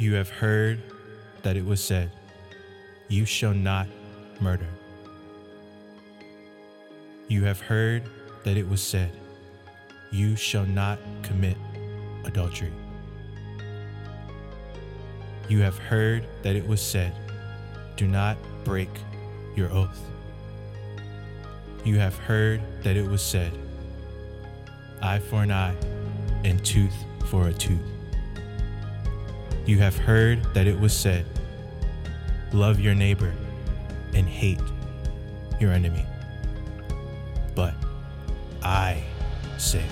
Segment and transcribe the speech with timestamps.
[0.00, 0.80] You have heard
[1.42, 2.10] that it was said,
[3.08, 3.86] You shall not
[4.40, 4.66] murder.
[7.28, 8.04] You have heard
[8.44, 9.12] that it was said,
[10.10, 11.58] You shall not commit
[12.24, 12.72] adultery.
[15.50, 17.12] You have heard that it was said,
[17.96, 18.88] Do not break
[19.54, 20.00] your oath.
[21.84, 23.52] You have heard that it was said,
[25.02, 25.76] Eye for an eye
[26.42, 26.96] and tooth
[27.26, 27.99] for a tooth.
[29.70, 31.24] You have heard that it was said,
[32.52, 33.32] Love your neighbor
[34.14, 34.58] and hate
[35.60, 36.04] your enemy.
[37.54, 37.74] But
[38.64, 39.04] I
[39.58, 39.84] say,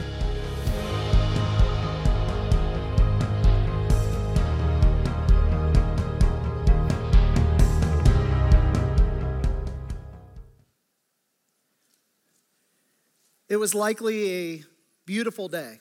[13.48, 14.64] It was likely a
[15.06, 15.78] beautiful day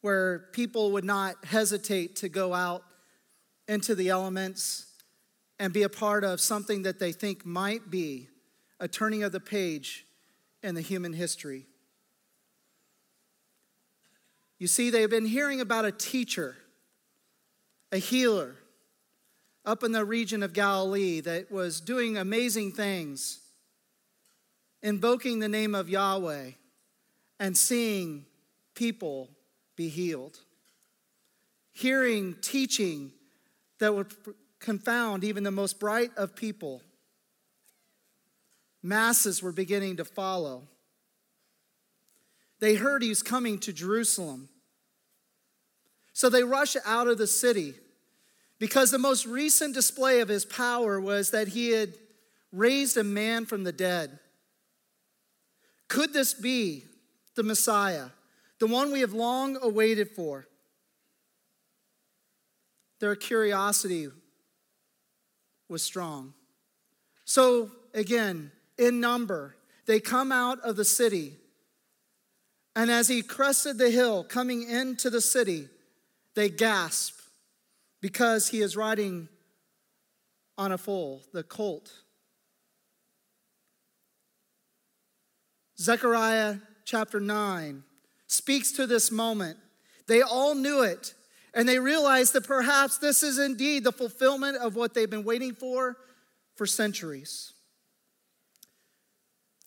[0.00, 2.84] where people would not hesitate to go out
[3.68, 4.86] into the elements
[5.58, 8.28] and be a part of something that they think might be
[8.80, 10.06] a turning of the page
[10.62, 11.66] in the human history.
[14.58, 16.56] You see, they've been hearing about a teacher,
[17.90, 18.56] a healer,
[19.64, 23.40] up in the region of Galilee that was doing amazing things,
[24.82, 26.50] invoking the name of Yahweh
[27.38, 28.24] and seeing
[28.74, 29.28] people
[29.76, 30.38] be healed.
[31.72, 33.12] Hearing teaching
[33.82, 34.14] that would
[34.60, 36.80] confound even the most bright of people.
[38.80, 40.68] Masses were beginning to follow.
[42.60, 44.48] They heard he was coming to Jerusalem.
[46.12, 47.74] So they rush out of the city
[48.60, 51.94] because the most recent display of his power was that he had
[52.52, 54.20] raised a man from the dead.
[55.88, 56.84] Could this be
[57.34, 58.10] the Messiah,
[58.60, 60.46] the one we have long awaited for.
[63.02, 64.06] Their curiosity
[65.68, 66.34] was strong.
[67.24, 71.32] So, again, in number, they come out of the city.
[72.76, 75.68] And as he crested the hill coming into the city,
[76.36, 77.18] they gasp
[78.00, 79.28] because he is riding
[80.56, 81.90] on a foal, the colt.
[85.76, 87.82] Zechariah chapter 9
[88.28, 89.58] speaks to this moment.
[90.06, 91.14] They all knew it,
[91.54, 95.54] and they realized that perhaps this is indeed the fulfillment of what they've been waiting
[95.54, 95.96] for
[96.56, 97.52] for centuries.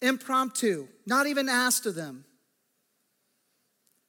[0.02, 2.26] Impromptu, not even asked of them.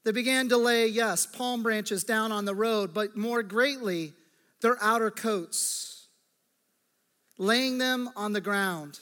[0.04, 4.12] They began to lay, yes, palm branches down on the road, but more greatly,
[4.62, 6.06] their outer coats,
[7.38, 9.00] laying them on the ground.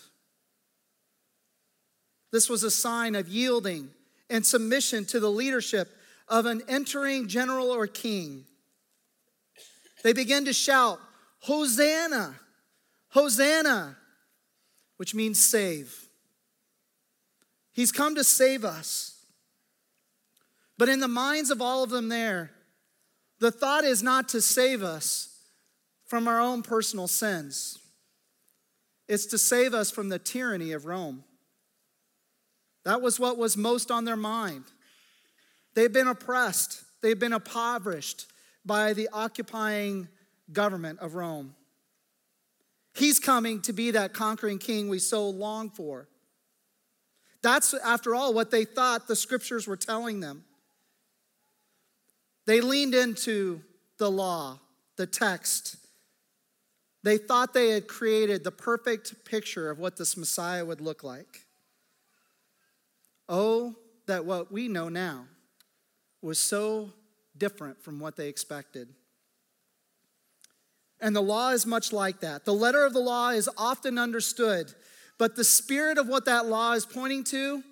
[2.33, 3.91] This was a sign of yielding
[4.31, 5.89] and submission to the leadership
[6.27, 8.47] of an entering general or king.
[10.05, 11.01] They begin to shout,
[11.41, 12.35] Hosanna,
[13.09, 13.97] Hosanna,
[14.99, 16.09] which means save.
[17.73, 19.17] He's come to save us.
[20.77, 22.51] But in the minds of all of them there,
[23.41, 25.39] the thought is not to save us
[26.05, 27.79] from our own personal sins,
[29.09, 31.25] it's to save us from the tyranny of Rome.
[32.85, 34.65] That was what was most on their mind.
[35.75, 38.27] They've been oppressed, they've been impoverished
[38.65, 40.09] by the occupying
[40.53, 41.55] government of Rome.
[42.95, 46.09] He's coming to be that conquering king we so long for.
[47.43, 50.45] That's, after all, what they thought the scriptures were telling them.
[52.47, 53.63] They leaned into
[53.99, 54.61] the law,
[54.97, 55.77] the text.
[57.03, 61.41] They thought they had created the perfect picture of what this Messiah would look like.
[63.29, 63.75] Oh,
[64.07, 65.27] that what we know now
[66.23, 66.93] was so
[67.45, 68.89] different from what they expected.
[70.99, 72.47] And the law is much like that.
[72.47, 74.73] The letter of the law is often understood,
[75.19, 77.63] but the spirit of what that law is pointing to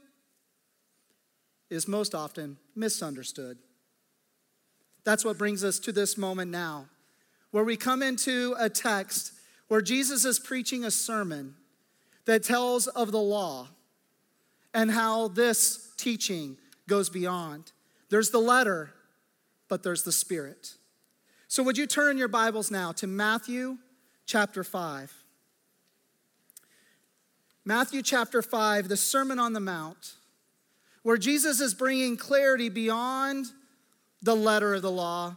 [1.71, 3.57] is most often misunderstood.
[5.05, 6.91] That's what brings us to this moment now,
[7.51, 9.33] where we come into a text
[9.69, 11.55] where Jesus is preaching a sermon
[12.27, 13.69] that tells of the law
[14.75, 17.73] and how this teaching goes beyond.
[18.11, 18.91] There's the letter,
[19.73, 20.75] but there's the spirit.
[21.49, 23.79] So, would you turn your Bibles now to Matthew
[24.27, 25.25] chapter 5?
[27.65, 30.17] Matthew chapter 5, the Sermon on the Mount,
[31.03, 33.47] where Jesus is bringing clarity beyond
[34.21, 35.37] the letter of the law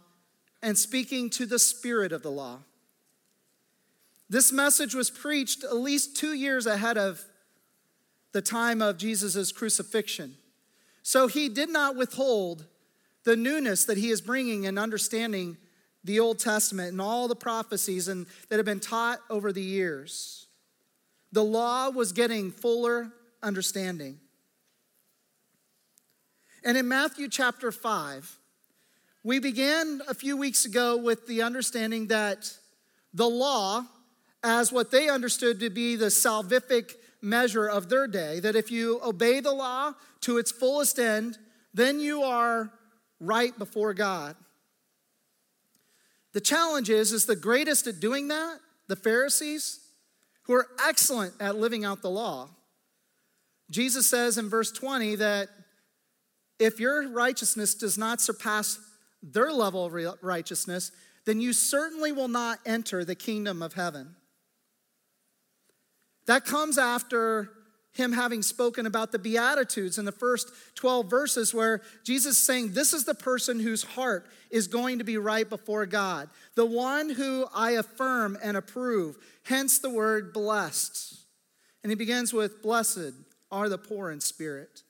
[0.61, 2.59] and speaking to the spirit of the law.
[4.29, 7.23] This message was preached at least two years ahead of
[8.33, 10.35] the time of Jesus' crucifixion.
[11.03, 12.65] So he did not withhold
[13.25, 15.57] the newness that he is bringing and understanding
[16.03, 20.47] the Old Testament and all the prophecies and, that have been taught over the years.
[21.31, 23.11] The law was getting fuller
[23.43, 24.19] understanding.
[26.63, 28.37] And in Matthew chapter 5,
[29.23, 32.51] we began a few weeks ago with the understanding that
[33.13, 33.85] the law,
[34.43, 38.99] as what they understood to be the salvific measure of their day, that if you
[39.03, 41.39] obey the law to its fullest end,
[41.73, 42.71] then you are
[43.25, 44.35] right before God.
[46.33, 49.79] The challenge is, is the greatest at doing that, the Pharisees,
[50.43, 52.49] who are excellent at living out the law.
[53.71, 55.49] Jesus says in verse 20 that
[56.59, 58.79] if your righteousness does not surpass
[59.23, 60.91] their level of righteousness,
[61.25, 64.15] then you certainly will not enter the kingdom of heaven.
[66.27, 67.49] That comes after
[67.95, 72.73] him having spoken about the Beatitudes in the first 12 verses, where Jesus is saying,
[72.73, 77.09] This is the person whose heart is going to be right before God, the one
[77.09, 81.19] who I affirm and approve, hence the word blessed.
[81.83, 83.13] And he begins with, Blessed
[83.49, 84.83] are the poor in spirit,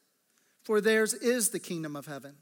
[0.63, 2.35] for theirs is the kingdom of heaven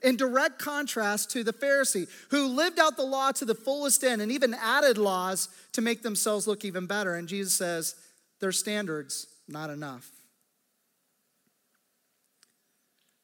[0.00, 4.22] in direct contrast to the Pharisee, who lived out the law to the fullest end
[4.22, 7.16] and even added laws to make themselves look even better.
[7.16, 7.96] And Jesus says,
[8.40, 10.10] their standards not enough.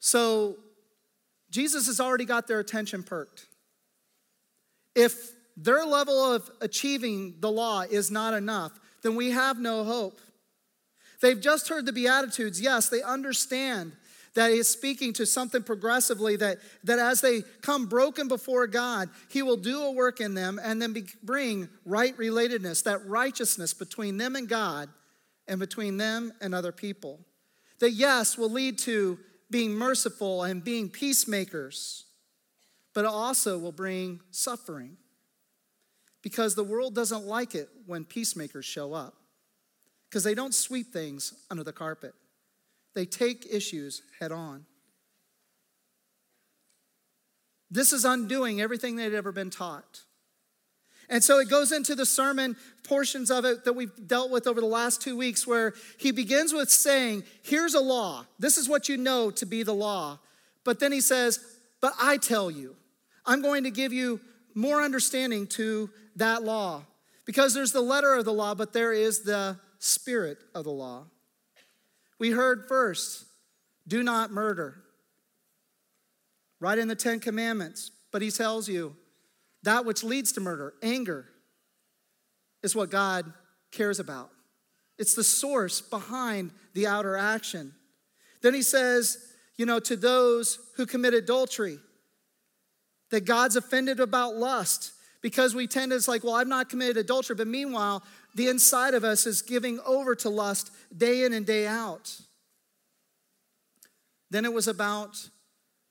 [0.01, 0.57] So,
[1.51, 3.47] Jesus has already got their attention perked.
[4.95, 8.73] If their level of achieving the law is not enough,
[9.03, 10.21] then we have no hope.
[11.21, 12.61] They've just heard the Beatitudes.
[12.61, 13.93] Yes, they understand
[14.35, 19.43] that is speaking to something progressively that, that as they come broken before God, He
[19.43, 24.17] will do a work in them and then be, bring right relatedness, that righteousness between
[24.19, 24.89] them and God
[25.47, 27.21] and between them and other people.
[27.81, 29.19] That, yes, will lead to
[29.51, 32.07] being merciful and being peacemakers,
[32.95, 34.97] but also will bring suffering
[36.23, 39.15] because the world doesn't like it when peacemakers show up
[40.09, 42.15] because they don't sweep things under the carpet.
[42.95, 44.65] They take issues head on.
[47.71, 50.03] This is undoing everything they'd ever been taught.
[51.09, 54.61] And so it goes into the sermon portions of it that we've dealt with over
[54.61, 58.27] the last two weeks, where he begins with saying, Here's a law.
[58.39, 60.19] This is what you know to be the law.
[60.65, 61.41] But then he says,
[61.81, 62.77] But I tell you,
[63.27, 64.21] I'm going to give you
[64.55, 66.85] more understanding to that law.
[67.25, 71.05] Because there's the letter of the law, but there is the spirit of the law.
[72.19, 73.25] We heard first,
[73.89, 74.77] do not murder.
[76.61, 77.91] Right in the Ten Commandments.
[78.11, 78.95] But he tells you
[79.65, 81.27] that which leads to murder, anger,
[82.63, 83.33] is what God
[83.73, 84.31] cares about.
[84.99, 87.75] It's the source behind the outer action.
[88.43, 89.19] Then he says,
[89.57, 91.79] you know, to those who commit adultery,
[93.11, 96.97] that God's offended about lust because we tend to, it's like, well, I've not committed
[96.97, 98.03] adultery, but meanwhile,
[98.35, 102.15] the inside of us is giving over to lust day in and day out.
[104.31, 105.29] Then it was about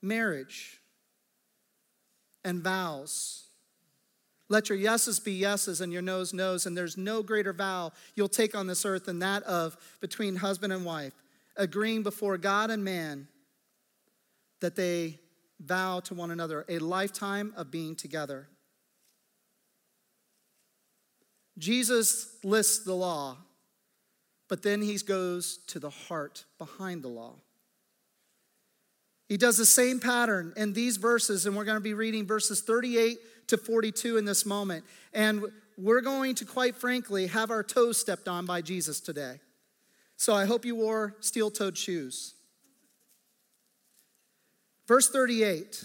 [0.02, 0.80] marriage
[2.44, 3.44] and vows.
[4.48, 8.28] Let your yeses be yeses and your noes noes, and there's no greater vow you'll
[8.28, 11.14] take on this earth than that of between husband and wife,
[11.56, 13.28] agreeing before God and man
[14.60, 15.18] that they
[15.60, 18.48] vow to one another a lifetime of being together.
[21.56, 23.38] Jesus lists the law,
[24.48, 27.36] but then he goes to the heart behind the law.
[29.28, 32.60] He does the same pattern in these verses, and we're going to be reading verses
[32.60, 34.84] 38 to 42 in this moment.
[35.12, 35.44] And
[35.76, 39.40] we're going to, quite frankly, have our toes stepped on by Jesus today.
[40.16, 42.34] So I hope you wore steel toed shoes.
[44.86, 45.84] Verse 38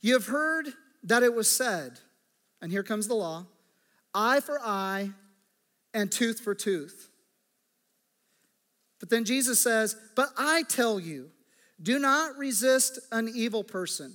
[0.00, 0.68] You have heard
[1.04, 1.98] that it was said,
[2.60, 3.46] and here comes the law
[4.14, 5.10] eye for eye
[5.94, 7.08] and tooth for tooth.
[9.00, 11.30] But then Jesus says, But I tell you,
[11.80, 14.14] do not resist an evil person.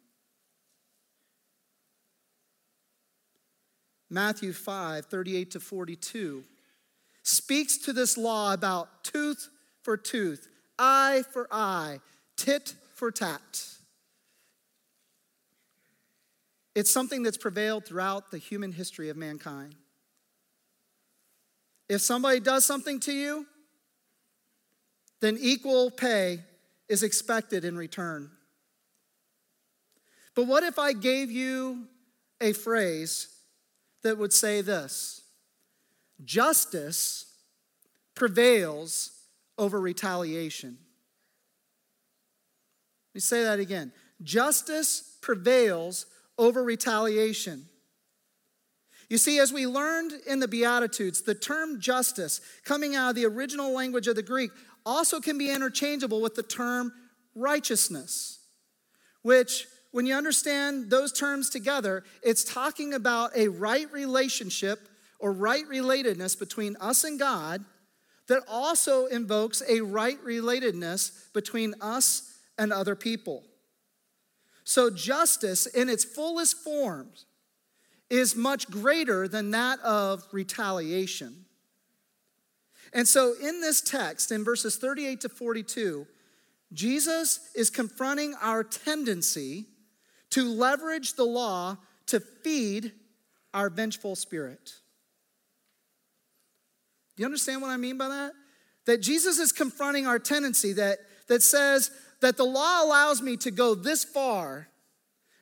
[4.11, 6.43] Matthew 5 38 to 42
[7.23, 9.49] speaks to this law about tooth
[9.83, 11.99] for tooth, eye for eye,
[12.35, 13.65] tit for tat.
[16.75, 19.75] It's something that's prevailed throughout the human history of mankind.
[21.87, 23.45] If somebody does something to you,
[25.21, 26.39] then equal pay
[26.89, 28.29] is expected in return.
[30.35, 31.87] But what if I gave you
[32.41, 33.30] a phrase
[34.03, 35.21] that would say this
[36.23, 37.25] Justice
[38.15, 39.11] prevails
[39.57, 40.77] over retaliation?
[43.09, 43.91] Let me say that again.
[44.23, 46.05] Justice prevails
[46.37, 47.65] over retaliation.
[49.09, 53.25] You see, as we learned in the Beatitudes, the term justice, coming out of the
[53.25, 54.51] original language of the Greek,
[54.85, 56.93] also can be interchangeable with the term
[57.35, 58.39] righteousness,
[59.21, 64.87] which, when you understand those terms together, it's talking about a right relationship
[65.19, 67.63] or right relatedness between us and God
[68.27, 73.43] that also invokes a right relatedness between us and other people.
[74.63, 77.25] So, justice in its fullest forms
[78.09, 81.45] is much greater than that of retaliation.
[82.93, 86.07] And so, in this text, in verses 38 to 42,
[86.73, 89.65] Jesus is confronting our tendency
[90.31, 92.91] to leverage the law to feed
[93.53, 94.73] our vengeful spirit.
[97.15, 98.31] Do you understand what I mean by that?
[98.85, 103.51] That Jesus is confronting our tendency that, that says that the law allows me to
[103.51, 104.67] go this far,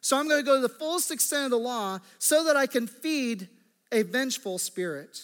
[0.02, 2.68] so I'm going to go to the fullest extent of the law so that I
[2.68, 3.50] can feed
[3.92, 5.20] a vengeful spirit.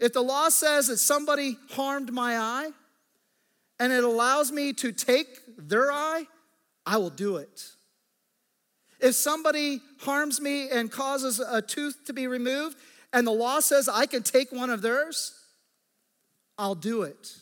[0.00, 2.70] If the law says that somebody harmed my eye
[3.78, 6.26] and it allows me to take their eye,
[6.84, 7.64] I will do it.
[9.04, 12.78] If somebody harms me and causes a tooth to be removed
[13.12, 15.38] and the law says I can take one of theirs,
[16.56, 17.36] I'll do it.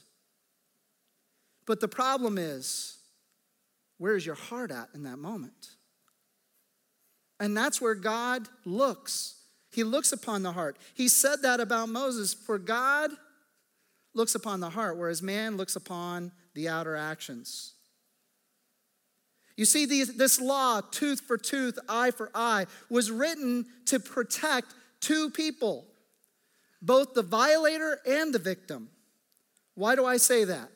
[1.64, 2.99] But the problem is,
[3.99, 5.69] where is your heart at in that moment?
[7.38, 9.37] And that's where God looks.
[9.71, 10.76] He looks upon the heart.
[10.95, 13.12] He said that about Moses for God
[14.14, 17.75] looks upon the heart, whereas man looks upon the outer actions.
[19.62, 25.31] You see, this law, tooth for tooth, eye for eye, was written to protect two
[25.31, 25.87] people,
[26.81, 28.88] both the violator and the victim.
[29.76, 30.69] Why do I say that?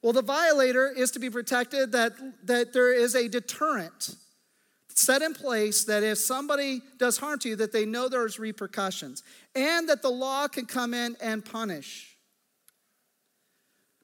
[0.00, 2.12] Well, the violator is to be protected that,
[2.44, 4.14] that there is a deterrent
[4.90, 9.24] set in place that if somebody does harm to you, that they know there's repercussions
[9.56, 12.16] and that the law can come in and punish.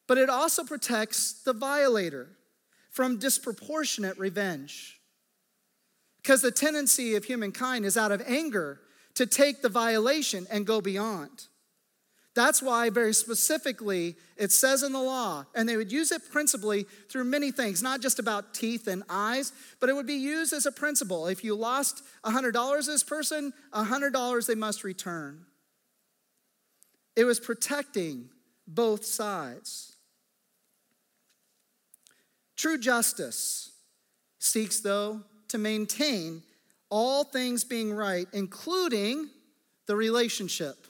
[0.09, 2.27] But it also protects the violator
[2.95, 5.01] from disproportionate revenge.
[6.23, 8.81] Because the tendency of humankind is out of anger
[9.15, 11.49] to take the violation and go beyond.
[12.37, 16.87] That's why, very specifically, it says in the law, and they would use it principally
[17.09, 20.65] through many things, not just about teeth and eyes, but it would be used as
[20.65, 21.27] a principle.
[21.27, 25.47] If you lost $100 this person, $100 they must return.
[27.17, 28.31] It was protecting
[28.69, 29.94] both sides.
[32.57, 33.73] True justice
[34.39, 36.43] seeks, though, to maintain
[36.91, 39.29] all things being right, including
[39.87, 40.87] the relationship.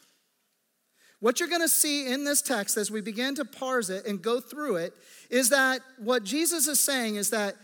[1.20, 4.20] What you're going to see in this text as we begin to parse it and
[4.20, 4.92] go through it
[5.30, 7.54] is that what Jesus is saying is that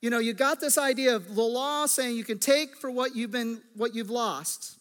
[0.00, 3.14] you know, you got this idea of the law saying you can take for what
[3.14, 4.78] you've been what you've lost.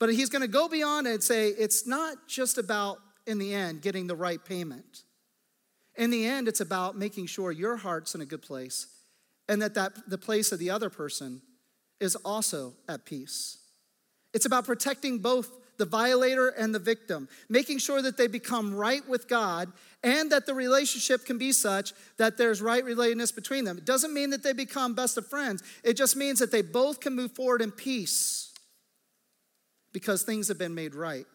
[0.00, 3.54] But he's going to go beyond it and say it's not just about in the
[3.54, 5.04] end getting the right payment.
[5.98, 8.86] In the end it's about making sure your heart's in a good place
[9.48, 11.42] and that, that the place of the other person
[12.00, 13.58] is also at peace.
[14.32, 19.06] It's about protecting both the violator and the victim, making sure that they become right
[19.08, 19.72] with God
[20.04, 23.78] and that the relationship can be such that there's right relatedness between them.
[23.78, 27.00] It doesn't mean that they become best of friends, it just means that they both
[27.00, 28.52] can move forward in peace
[29.92, 31.26] because things have been made right.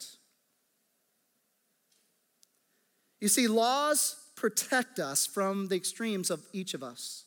[3.20, 7.24] You see, laws protect us from the extremes of each of us,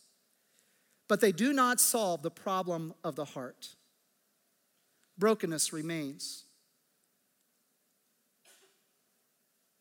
[1.09, 3.69] but they do not solve the problem of the heart.
[5.17, 6.45] Brokenness remains.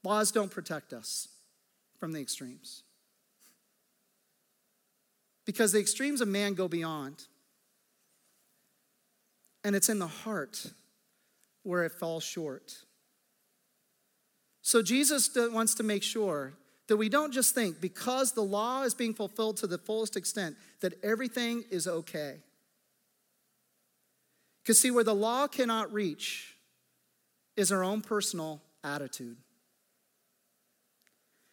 [0.06, 1.28] Laws don't protect us
[2.00, 2.84] from the extremes.
[5.46, 7.26] Because the extremes of man go beyond.
[9.62, 10.68] And it's in the heart
[11.64, 12.78] where it falls short.
[14.62, 16.54] So Jesus wants to make sure
[16.88, 20.56] that we don't just think because the law is being fulfilled to the fullest extent
[20.82, 22.36] that everything is okay.
[24.64, 26.56] Because, see, where the law cannot reach
[27.56, 29.38] is our own personal attitude.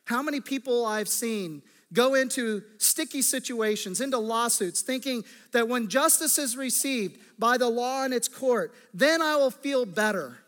[0.07, 1.63] How many people I've seen
[1.93, 8.05] go into sticky situations, into lawsuits, thinking that when justice is received by the law
[8.05, 10.39] in its court, then I will feel better.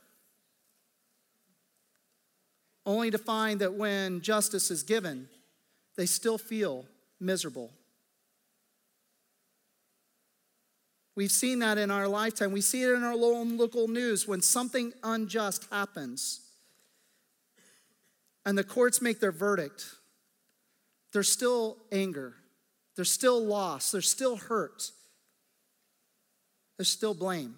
[2.86, 5.28] Only to find that when justice is given,
[5.96, 6.84] they still feel
[7.18, 7.70] miserable.
[11.16, 12.52] We've seen that in our lifetime.
[12.52, 16.40] We see it in our own local news when something unjust happens
[18.44, 19.86] and the courts make their verdict.
[21.12, 22.34] There's still anger,
[22.96, 24.90] there's still loss, there's still hurt,
[26.76, 27.56] there's still blame.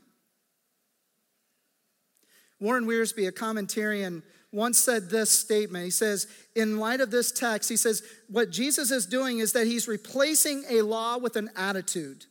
[2.60, 5.84] Warren Wiersbe, a commentarian, once said this statement.
[5.84, 9.66] He says, in light of this text, he says, what Jesus is doing is that
[9.66, 12.26] he's replacing a law with an attitude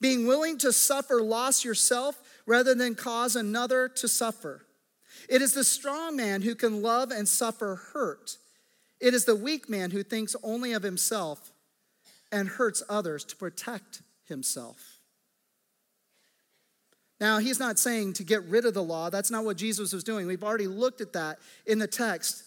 [0.00, 4.66] being willing to suffer loss yourself rather than cause another to suffer.
[5.28, 8.36] It is the strong man who can love and suffer hurt.
[9.00, 11.52] It is the weak man who thinks only of himself
[12.30, 14.95] and hurts others to protect himself.
[17.20, 19.08] Now, he's not saying to get rid of the law.
[19.08, 20.26] That's not what Jesus was doing.
[20.26, 22.44] We've already looked at that in the text.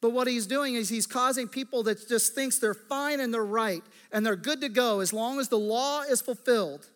[0.00, 3.44] But what he's doing is he's causing people that just thinks they're fine and they're
[3.44, 6.88] right and they're good to go as long as the law is fulfilled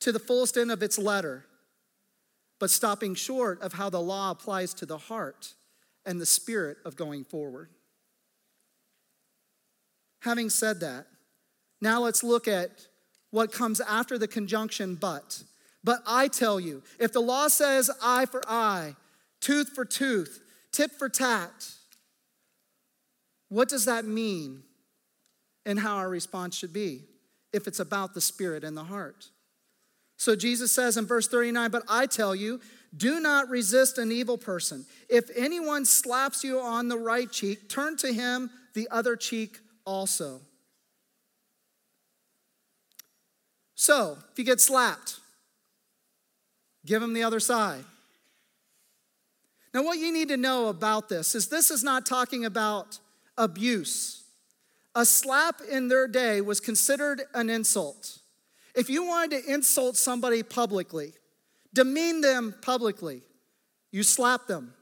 [0.00, 1.44] to the fullest end of its letter,
[2.60, 5.54] but stopping short of how the law applies to the heart
[6.06, 7.68] and the spirit of going forward.
[10.22, 11.06] Having said that,
[11.80, 12.86] now let's look at
[13.30, 15.42] what comes after the conjunction but.
[15.88, 18.94] But I tell you, if the law says eye for eye,
[19.40, 20.38] tooth for tooth,
[20.70, 21.70] tit for tat,
[23.48, 24.64] what does that mean
[25.64, 27.04] and how our response should be
[27.54, 29.30] if it's about the spirit and the heart?
[30.18, 32.60] So Jesus says in verse 39, But I tell you,
[32.94, 34.84] do not resist an evil person.
[35.08, 40.42] If anyone slaps you on the right cheek, turn to him the other cheek also.
[43.74, 45.20] So, if you get slapped,
[46.88, 47.84] give them the other side.
[49.74, 52.98] Now, what you need to know about this is this is not talking about
[53.36, 54.24] abuse.
[54.94, 58.18] A slap in their day was considered an insult.
[58.74, 61.12] If you wanted to insult somebody publicly,
[61.74, 63.22] demean them publicly,
[63.92, 64.72] you slap them.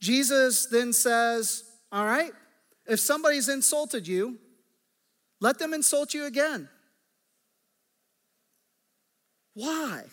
[0.00, 2.32] Jesus then says, All right,
[2.86, 4.38] if somebody's insulted you,
[5.40, 6.68] let them insult you again.
[9.60, 10.04] Why?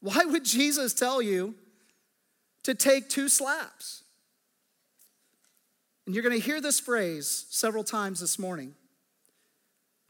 [0.00, 1.54] Why would Jesus tell you
[2.64, 4.02] to take two slaps?
[6.04, 8.74] And you're going to hear this phrase several times this morning.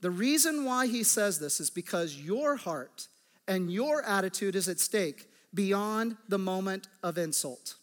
[0.00, 3.08] The reason why he says this is because your heart
[3.46, 7.74] and your attitude is at stake beyond the moment of insult.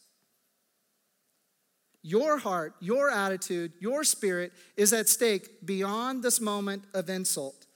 [2.01, 7.67] Your heart, your attitude, your spirit is at stake beyond this moment of insult.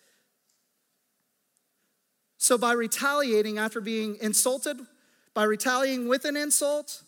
[2.45, 4.79] So, by retaliating after being insulted,
[5.33, 7.01] by retaliating with an insult,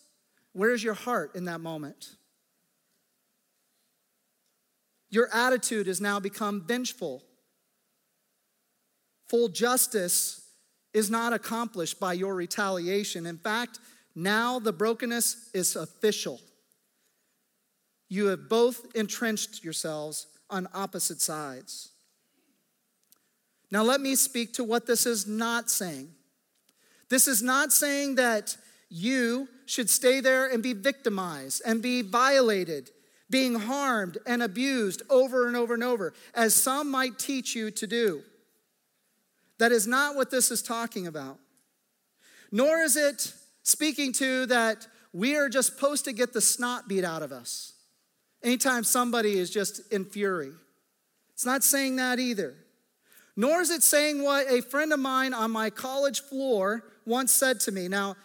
[0.52, 2.16] where's your heart in that moment?
[5.10, 7.22] Your attitude has now become vengeful.
[9.28, 10.44] Full justice
[10.92, 13.24] is not accomplished by your retaliation.
[13.24, 13.78] In fact,
[14.16, 16.40] now the brokenness is official.
[18.08, 21.92] You have both entrenched yourselves on opposite sides.
[23.70, 26.10] Now, let me speak to what this is not saying.
[27.08, 28.56] This is not saying that
[28.88, 32.90] you should stay there and be victimized and be violated
[33.30, 37.86] being harmed and abused over and over and over, as some might teach you to
[37.86, 38.22] do.
[39.58, 41.38] That is not what this is talking about.
[42.50, 47.04] Nor is it speaking to that we are just supposed to get the snot beat
[47.04, 47.74] out of us
[48.42, 50.52] anytime somebody is just in fury.
[51.34, 52.54] It's not saying that either.
[53.38, 57.60] Nor is it saying what a friend of mine on my college floor once said
[57.60, 57.86] to me.
[57.86, 58.16] Now,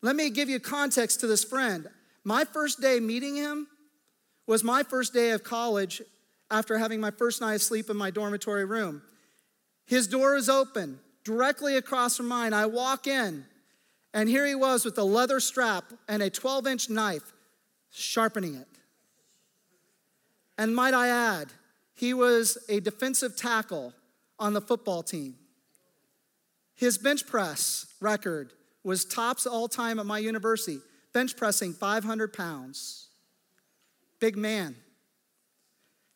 [0.00, 1.86] let me give you context to this friend.
[2.24, 3.66] My first day meeting him,
[4.46, 6.02] was my first day of college
[6.50, 9.02] after having my first night of sleep in my dormitory room.
[9.86, 12.52] His door is open directly across from mine.
[12.52, 13.44] I walk in,
[14.12, 17.32] and here he was with a leather strap and a 12 inch knife,
[17.90, 18.68] sharpening it.
[20.56, 21.48] And might I add,
[21.94, 23.92] he was a defensive tackle
[24.38, 25.36] on the football team.
[26.74, 30.80] His bench press record was tops all time at my university,
[31.12, 33.04] bench pressing 500 pounds
[34.24, 34.74] big man.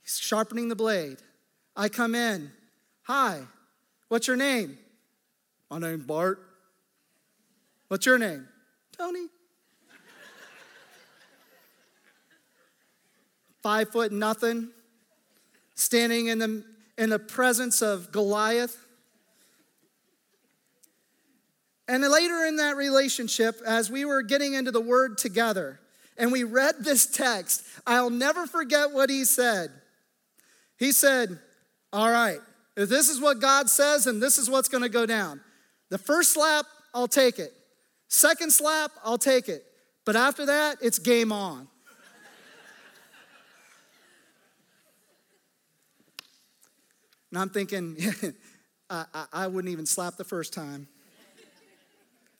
[0.00, 1.18] He's sharpening the blade.
[1.76, 2.50] I come in.
[3.02, 3.42] Hi,
[4.08, 4.78] what's your name?
[5.70, 6.38] My name's Bart.
[7.88, 8.48] What's your name?
[8.96, 9.26] Tony.
[13.62, 14.70] five foot nothing,
[15.74, 16.64] standing in the,
[16.98, 18.76] in the presence of Goliath.
[21.86, 25.80] And later in that relationship, as we were getting into the word together,
[26.18, 29.70] and we read this text, I'll never forget what he said.
[30.76, 31.38] He said,
[31.92, 32.40] All right,
[32.76, 35.40] if this is what God says, and this is what's gonna go down.
[35.90, 37.52] The first slap, I'll take it.
[38.08, 39.64] Second slap, I'll take it.
[40.04, 41.68] But after that, it's game on.
[47.30, 47.96] And I'm thinking,
[48.90, 50.88] I, I wouldn't even slap the first time.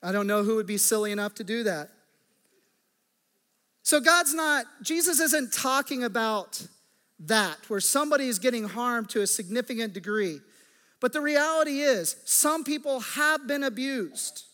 [0.02, 1.90] I don't know who would be silly enough to do that.
[3.82, 6.66] So, God's not, Jesus isn't talking about
[7.20, 10.40] that, where somebody is getting harmed to a significant degree.
[11.00, 14.44] But the reality is, some people have been abused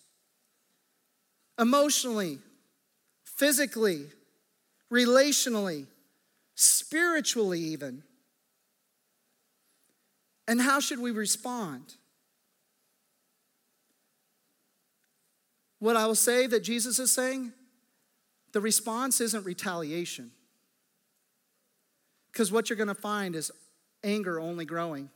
[1.58, 2.38] emotionally,
[3.24, 4.06] physically,
[4.92, 5.86] relationally,
[6.54, 8.02] spiritually, even.
[10.46, 11.94] And how should we respond?
[15.78, 17.52] What I will say that Jesus is saying,
[18.52, 20.30] the response isn't retaliation.
[22.32, 23.50] Because what you're going to find is
[24.02, 25.10] anger only growing,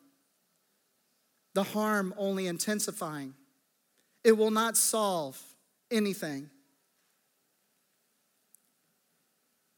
[1.54, 3.34] the harm only intensifying.
[4.24, 5.40] It will not solve
[5.90, 6.50] anything.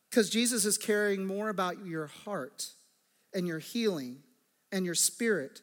[0.08, 2.70] Because Jesus is caring more about your heart
[3.32, 4.22] and your healing
[4.72, 5.60] and your spirit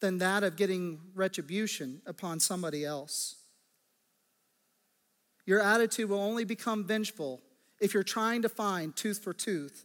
[0.00, 3.36] than that of getting retribution upon somebody else.
[5.46, 7.40] Your attitude will only become vengeful
[7.80, 9.84] if you're trying to find tooth for tooth,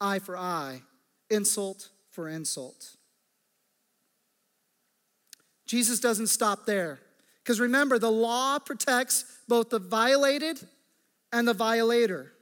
[0.00, 0.82] eye for eye,
[1.30, 2.96] insult for insult.
[5.66, 6.98] Jesus doesn't stop there.
[7.42, 10.60] Because remember, the law protects both the violated
[11.32, 12.32] and the violator.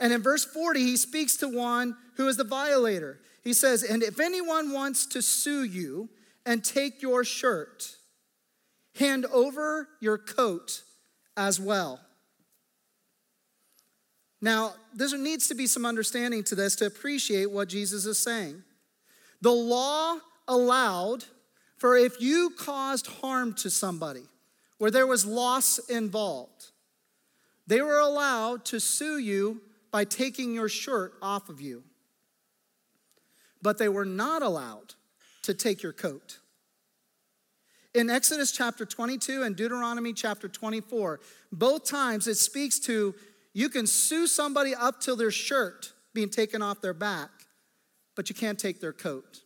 [0.00, 3.20] And in verse 40, he speaks to one who is the violator.
[3.42, 6.08] He says, And if anyone wants to sue you
[6.44, 7.96] and take your shirt,
[8.96, 10.82] hand over your coat
[11.36, 12.00] as well.
[14.42, 18.62] Now, there needs to be some understanding to this to appreciate what Jesus is saying.
[19.42, 20.16] The law
[20.48, 21.24] allowed
[21.80, 24.24] for if you caused harm to somebody,
[24.76, 26.72] where there was loss involved,
[27.66, 31.82] they were allowed to sue you by taking your shirt off of you.
[33.62, 34.94] But they were not allowed
[35.42, 36.38] to take your coat.
[37.94, 41.20] In Exodus chapter 22 and Deuteronomy chapter 24,
[41.50, 43.14] both times it speaks to
[43.52, 47.30] you can sue somebody up till their shirt being taken off their back,
[48.14, 49.40] but you can't take their coat.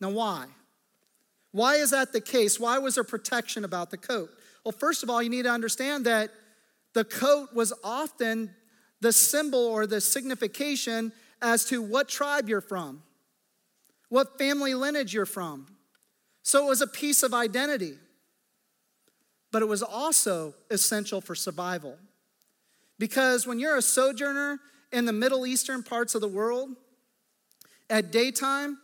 [0.00, 0.46] Now, why?
[1.52, 2.60] Why is that the case?
[2.60, 4.28] Why was there protection about the coat?
[4.62, 6.30] Well, first of all, you need to understand that
[6.92, 8.54] the coat was often
[9.00, 13.02] the symbol or the signification as to what tribe you're from,
[14.08, 15.66] what family lineage you're from.
[16.42, 17.94] So it was a piece of identity,
[19.52, 21.98] but it was also essential for survival.
[22.98, 24.60] Because when you're a sojourner
[24.92, 26.70] in the Middle Eastern parts of the world,
[27.90, 28.78] at daytime,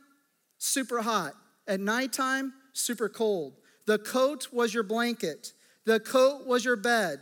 [0.58, 1.34] super hot.
[1.66, 3.54] At nighttime, super cold.
[3.86, 5.52] The coat was your blanket.
[5.84, 7.20] The coat was your bed.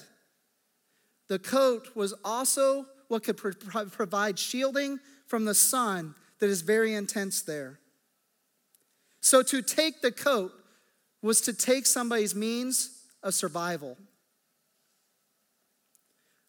[1.28, 4.98] The coat was also what could provide shielding
[5.30, 7.78] from the sun that is very intense there.
[9.20, 10.50] So to take the coat
[11.22, 13.96] was to take somebody's means of survival.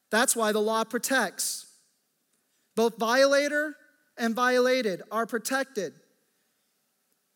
[0.09, 1.67] That's why the law protects.
[2.75, 3.75] Both violator
[4.17, 5.93] and violated are protected.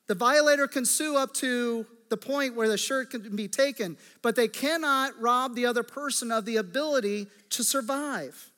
[0.08, 4.36] The violator can sue up to the point where the shirt can be taken, but
[4.36, 8.52] they cannot rob the other person of the ability to survive.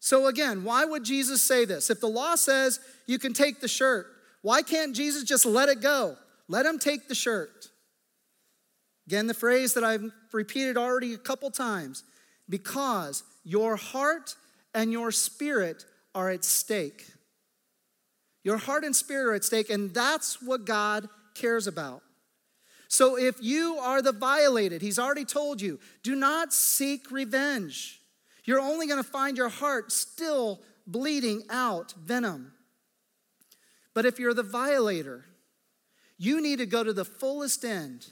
[0.00, 1.90] So, again, why would Jesus say this?
[1.90, 4.06] If the law says you can take the shirt,
[4.42, 6.16] why can't Jesus just let it go?
[6.48, 7.68] Let him take the shirt.
[9.06, 12.04] Again, the phrase that I've repeated already a couple times
[12.48, 14.36] because your heart
[14.74, 15.84] and your spirit
[16.14, 17.06] are at stake.
[18.44, 22.02] Your heart and spirit are at stake, and that's what God cares about.
[22.88, 27.97] So if you are the violated, He's already told you, do not seek revenge
[28.48, 32.52] you're only going to find your heart still bleeding out venom.
[33.92, 35.26] But if you're the violator,
[36.16, 38.06] you need to go to the fullest end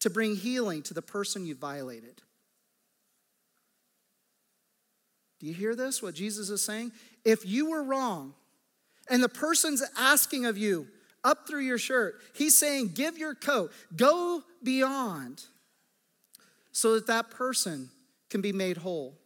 [0.00, 2.20] to bring healing to the person you violated.
[5.38, 6.02] Do you hear this?
[6.02, 6.90] What Jesus is saying?
[7.24, 8.34] If you were wrong
[9.08, 10.88] and the person's asking of you
[11.22, 15.44] up through your shirt, he's saying, give your coat, go beyond
[16.72, 17.90] so that that person
[18.30, 19.16] can be made whole.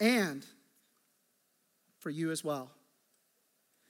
[0.00, 0.44] And
[1.98, 2.70] for you as well.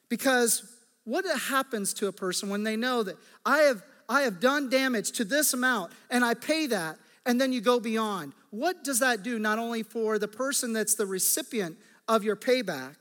[0.09, 0.63] Because
[1.05, 5.13] what happens to a person when they know that I have, I have done damage
[5.13, 8.33] to this amount and I pay that, and then you go beyond?
[8.51, 12.97] What does that do not only for the person that's the recipient of your payback,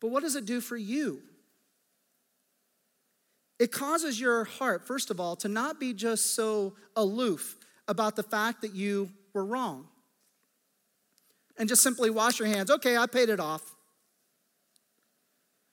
[0.00, 1.22] but what does it do for you?
[3.58, 7.56] It causes your heart, first of all, to not be just so aloof
[7.88, 9.88] about the fact that you were wrong
[11.58, 12.70] and just simply wash your hands.
[12.70, 13.74] Okay, I paid it off.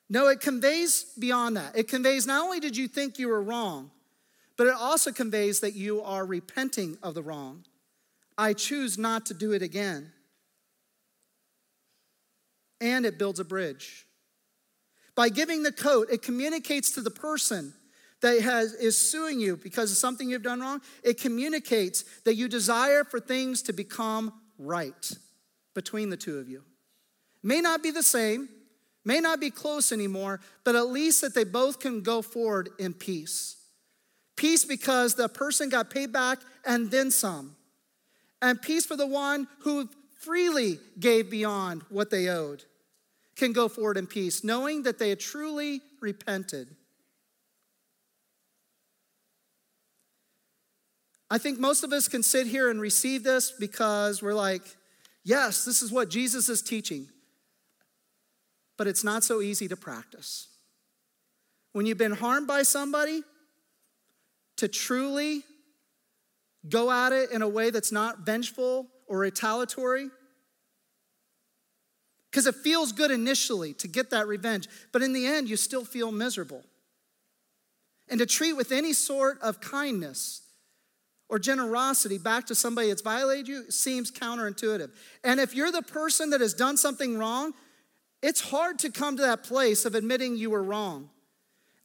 [0.09, 1.77] No, it conveys beyond that.
[1.77, 3.91] It conveys not only did you think you were wrong,
[4.57, 7.65] but it also conveys that you are repenting of the wrong.
[8.37, 10.11] I choose not to do it again.
[12.81, 14.05] And it builds a bridge.
[15.15, 17.73] By giving the coat, it communicates to the person
[18.21, 22.47] that has, is suing you because of something you've done wrong, it communicates that you
[22.47, 25.15] desire for things to become right
[25.75, 26.63] between the two of you.
[27.43, 28.49] May not be the same,
[29.03, 32.93] may not be close anymore, but at least that they both can go forward in
[32.93, 33.57] peace.
[34.35, 37.55] Peace because the person got paid back and then some.
[38.41, 39.87] And peace for the one who
[40.19, 42.63] freely gave beyond what they owed
[43.35, 46.75] can go forward in peace, knowing that they had truly repented.
[51.29, 54.61] I think most of us can sit here and receive this because we're like,
[55.25, 57.09] yes, this is what Jesus is teaching.
[58.77, 60.47] But it's not so easy to practice.
[61.73, 63.23] When you've been harmed by somebody,
[64.57, 65.43] to truly
[66.69, 70.09] go at it in a way that's not vengeful or retaliatory,
[72.31, 75.85] because it feels good initially to get that revenge, but in the end, you still
[75.85, 76.63] feel miserable.
[78.09, 80.41] And to treat with any sort of kindness
[81.29, 84.91] or generosity back to somebody that's violated you seems counterintuitive.
[85.23, 87.53] And if you're the person that has done something wrong,
[88.21, 91.09] it's hard to come to that place of admitting you were wrong.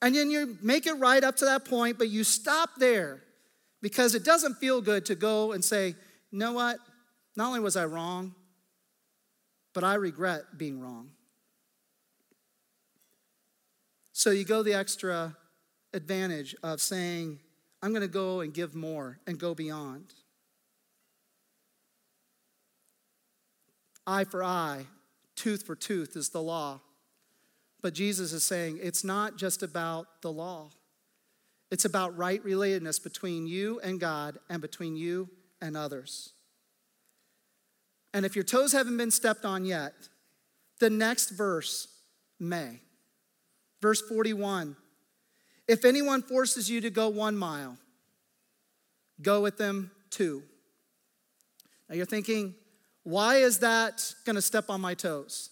[0.03, 3.23] And then you make it right up to that point, but you stop there
[3.83, 5.95] because it doesn't feel good to go and say,
[6.31, 6.79] you know what?
[7.37, 8.35] Not only was I wrong,
[9.73, 11.11] but I regret being wrong.
[14.13, 15.37] So you go the extra
[15.95, 17.39] advantage of saying,
[17.83, 20.13] I'm going to go and give more and go beyond.
[24.07, 24.87] Eye for eye,
[25.37, 26.81] tooth for tooth is the law.
[27.83, 30.71] But Jesus is saying it's not just about the law,
[31.71, 36.33] it's about right relatedness between you and God and between you and others.
[38.13, 39.95] And if your toes haven't been stepped on yet,
[40.81, 41.87] the next verse
[42.41, 42.81] may.
[43.81, 44.77] Verse 41
[45.71, 47.79] if anyone forces you to go one mile,
[49.23, 50.43] go with them two.
[51.89, 52.57] Now you're thinking,
[53.05, 55.51] why is that going to step on my toes?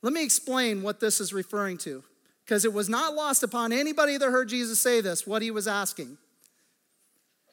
[0.00, 2.02] Let me explain what this is referring to,
[2.42, 5.68] because it was not lost upon anybody that heard Jesus say this, what he was
[5.68, 6.16] asking.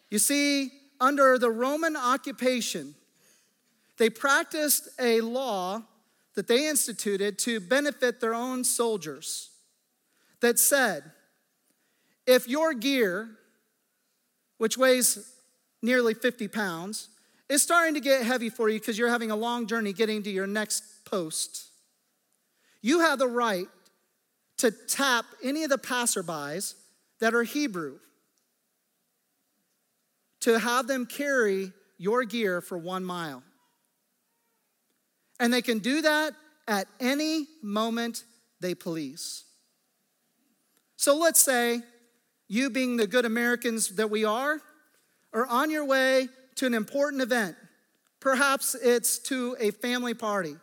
[0.09, 2.95] You see, under the Roman occupation,
[3.97, 5.83] they practiced a law
[6.35, 9.49] that they instituted to benefit their own soldiers
[10.45, 11.03] that said,
[12.27, 13.29] if your gear,
[14.59, 15.33] which weighs
[15.81, 17.09] nearly 50 pounds,
[17.49, 20.29] is starting to get heavy for you because you're having a long journey getting to
[20.29, 21.65] your next post,
[22.81, 23.67] you have the right
[24.57, 26.75] to tap any of the passerbys
[27.19, 27.97] that are Hebrew
[30.41, 33.41] to have them carry your gear for one mile.
[35.39, 36.33] And they can do that
[36.67, 38.23] at any moment
[38.59, 39.44] they please.
[40.95, 41.81] So let's say
[42.47, 44.59] you, being the good Americans that we are,
[45.33, 47.55] are on your way to an important event.
[48.19, 50.55] Perhaps it's to a family party,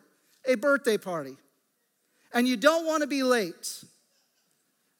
[0.47, 1.37] a birthday party,
[2.33, 3.83] and you don't want to be late.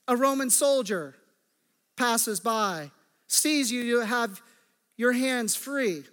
[0.07, 1.15] A Roman soldier
[1.97, 2.91] passes by,
[3.27, 4.41] sees you, you have
[4.97, 6.03] your hands free.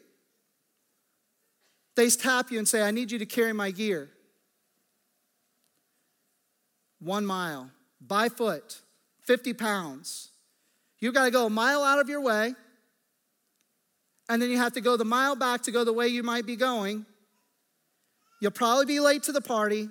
[1.97, 4.09] They tap you and say, I need you to carry my gear.
[7.01, 8.81] One mile, by foot,
[9.31, 10.31] 50 pounds.
[10.99, 12.53] You've got to go a mile out of your way,
[14.29, 16.47] and then you have to go the mile back to go the way you might
[16.47, 17.07] be going.
[18.41, 19.89] You'll probably be late to the party.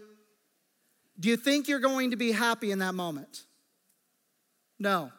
[1.18, 3.44] Do you think you're going to be happy in that moment?
[4.78, 5.10] No.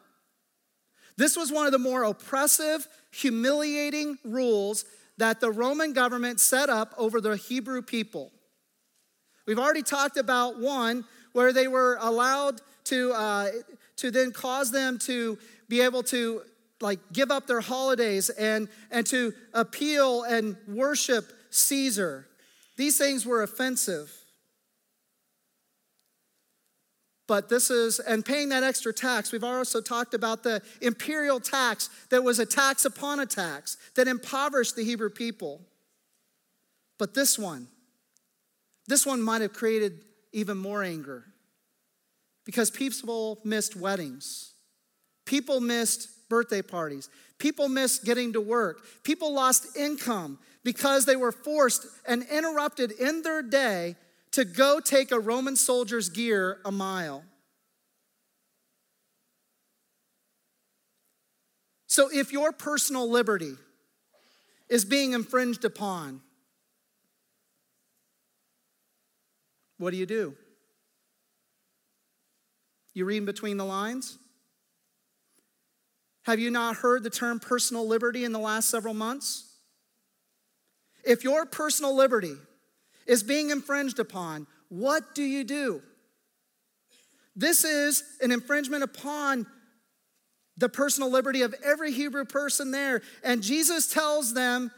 [1.17, 4.85] This was one of the more oppressive, humiliating rules
[5.17, 8.31] that the Roman government set up over the Hebrew people.
[9.47, 13.49] We've already talked about one where they were allowed to, uh,
[14.01, 15.37] to then cause them to
[15.69, 16.41] be able to
[16.81, 22.27] like give up their holidays and, and to appeal and worship Caesar.
[22.77, 24.11] These things were offensive.
[27.27, 31.91] But this is, and paying that extra tax, we've also talked about the imperial tax
[32.09, 35.61] that was a tax upon a tax that impoverished the Hebrew people.
[36.97, 37.67] But this one,
[38.87, 41.30] this one might have created even more anger
[42.45, 44.53] because people missed weddings,
[45.25, 51.31] people missed birthday parties, people missed getting to work, people lost income because they were
[51.31, 53.95] forced and interrupted in their day
[54.31, 57.23] to go take a Roman soldier's gear a mile.
[61.87, 63.55] So if your personal liberty
[64.69, 66.21] is being infringed upon,
[69.77, 70.37] what do you do?
[72.93, 74.17] You read between the lines?
[76.23, 79.47] Have you not heard the term personal liberty in the last several months?
[81.03, 82.35] If your personal liberty
[83.07, 85.81] is being infringed upon, what do you do?
[87.35, 89.47] This is an infringement upon
[90.57, 93.01] the personal liberty of every Hebrew person there.
[93.23, 94.69] And Jesus tells them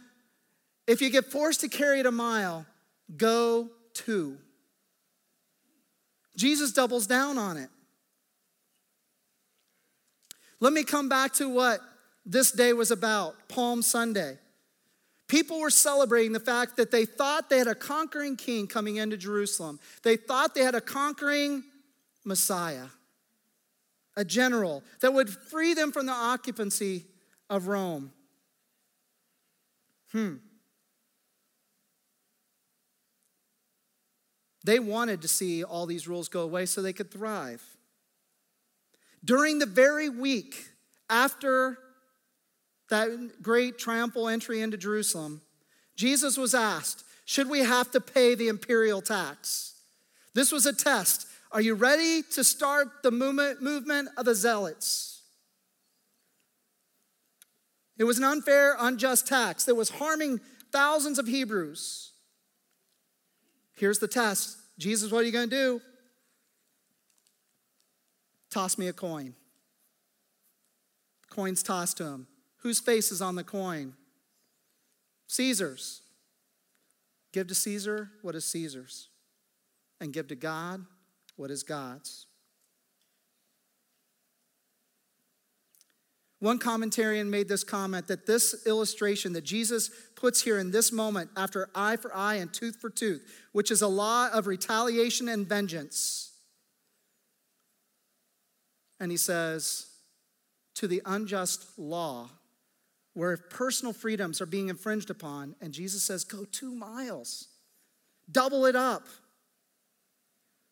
[0.88, 2.66] if you get forced to carry it a mile,
[3.18, 4.38] go two.
[6.38, 7.70] Jesus doubles down on it.
[10.64, 11.82] Let me come back to what
[12.26, 14.38] this day was about Palm Sunday.
[15.28, 19.18] People were celebrating the fact that they thought they had a conquering king coming into
[19.18, 19.82] Jerusalem.
[20.04, 21.66] They thought they had a conquering
[22.24, 22.86] Messiah,
[24.16, 27.08] a general that would free them from the occupancy
[27.50, 28.14] of Rome.
[30.14, 30.36] Hmm.
[34.64, 37.62] They wanted to see all these rules go away so they could thrive.
[39.26, 40.56] During the very week
[41.10, 41.78] after
[42.90, 45.42] that great triumphal entry into Jerusalem,
[45.96, 49.76] Jesus was asked, Should we have to pay the imperial tax?
[50.34, 51.28] This was a test.
[51.52, 55.22] Are you ready to start the movement, movement of the zealots?
[57.98, 62.12] It was an unfair, unjust tax that was harming thousands of Hebrews.
[63.76, 65.82] Here's the test Jesus, what are you going to do?
[68.54, 69.34] Toss me a coin.
[71.32, 72.28] Coin's tossed to him.
[72.58, 73.94] Whose face is on the coin?
[75.26, 76.02] Caesar's.
[77.32, 79.10] Give to Caesar what is Caesar's,
[80.00, 80.86] and give to God
[81.36, 82.28] what is God's.
[86.40, 91.32] One commentarian made this comment that this illustration that Jesus puts here in this moment
[91.36, 95.50] after eye for eye and tooth for tooth, which is a law of retaliation and
[95.50, 96.33] vengeance.
[99.04, 99.88] And he says,
[100.76, 102.30] to the unjust law
[103.14, 107.50] where personal freedoms are being infringed upon, and Jesus says, go two miles,
[108.32, 109.06] double it up.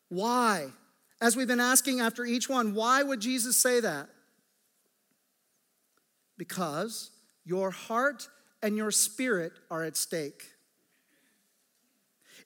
[0.08, 0.68] Why?
[1.20, 4.08] As we've been asking after each one, why would Jesus say that?
[6.38, 7.10] Because
[7.44, 8.30] your heart
[8.62, 10.44] and your spirit are at stake.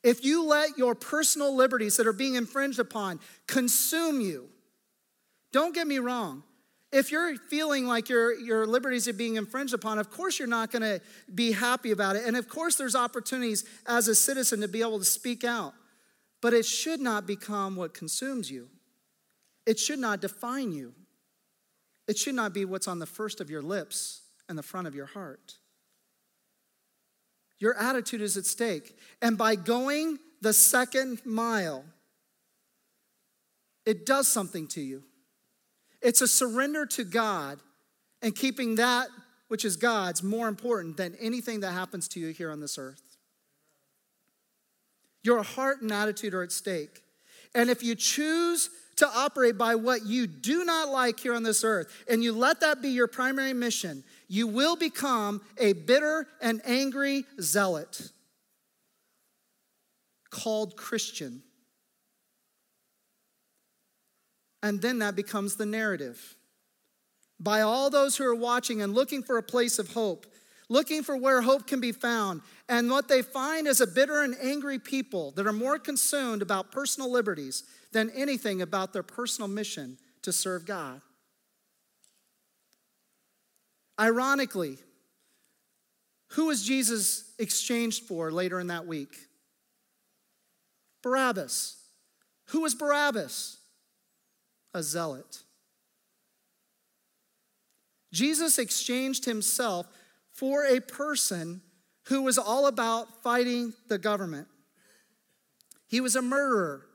[0.03, 4.49] If you let your personal liberties that are being infringed upon consume you,
[5.57, 6.43] don't get me wrong,
[6.93, 10.71] if you're feeling like your, your liberties are being infringed upon, of course you're not
[10.71, 11.01] going to
[11.35, 12.27] be happy about it.
[12.27, 15.73] And of course, there's opportunities as a citizen to be able to speak out.
[16.43, 18.69] But it should not become what consumes you,
[19.65, 20.93] it should not define you.
[22.07, 24.95] It should not be what's on the first of your lips and the front of
[24.95, 25.55] your heart.
[27.59, 28.95] Your attitude is at stake.
[29.23, 31.83] And by going the second mile,
[33.87, 35.03] it does something to you.
[36.07, 37.59] It's a surrender to God
[38.23, 39.09] and keeping that
[39.49, 43.03] which is God's more important than anything that happens to you here on this earth.
[45.25, 47.03] Your heart and attitude are at stake.
[47.57, 51.65] And if you choose to operate by what you do not like here on this
[51.65, 56.63] earth, and you let that be your primary mission, you will become a bitter and
[56.65, 58.13] angry zealot
[60.31, 61.43] called Christian.
[64.67, 66.35] And then that becomes the narrative.
[67.39, 70.27] By all those who are watching and looking for a place of hope,
[70.69, 72.41] looking for where hope can be found.
[72.69, 76.73] And what they find is a bitter and angry people that are more concerned about
[76.73, 77.63] personal liberties
[77.93, 81.01] than anything about their personal mission to serve God.
[84.01, 84.79] Ironically,
[86.31, 89.15] who was Jesus exchanged for later in that week?
[91.05, 91.77] Barabbas.
[92.47, 93.59] Who was Barabbas?
[94.77, 95.43] A zealot.
[98.13, 99.87] Jesus exchanged himself
[100.33, 101.63] for a person
[102.09, 104.47] who was all about fighting the government.
[105.89, 106.87] He was a murderer.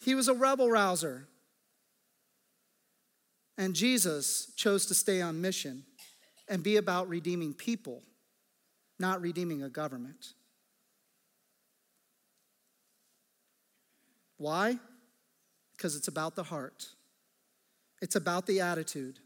[0.00, 1.28] He was a rebel rouser.
[3.58, 5.84] And Jesus chose to stay on mission
[6.48, 8.02] and be about redeeming people,
[8.98, 10.32] not redeeming a government.
[14.38, 14.78] Why?
[15.76, 16.88] Because it's about the heart,
[18.00, 19.18] it's about the attitude,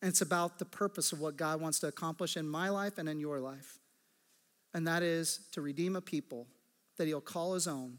[0.00, 3.08] and it's about the purpose of what God wants to accomplish in my life and
[3.08, 3.78] in your life.
[4.74, 6.46] And that is to redeem a people
[6.96, 7.98] that He'll call His own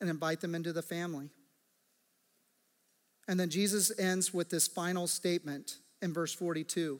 [0.00, 1.30] and invite them into the family.
[3.28, 6.98] And then Jesus ends with this final statement in verse 42.